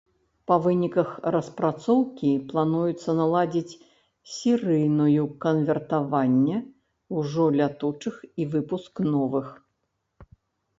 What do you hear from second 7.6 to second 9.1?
лятучых і выпуск